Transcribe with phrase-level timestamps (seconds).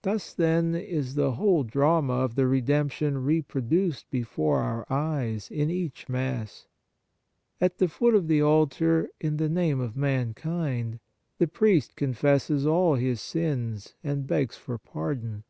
[0.00, 6.08] Thus, then, is the whole drama of the Redemption reproduced before our eyes in each
[6.08, 6.66] Mass.
[7.60, 10.98] At the foot of the altar, in the name of mankind,
[11.36, 15.44] the priest confesses all his sins and begs for pardon.